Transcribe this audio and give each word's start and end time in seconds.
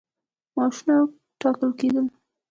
معاشونه 0.55 0.95
ټاکل 1.39 1.69
کېدل. 1.79 2.05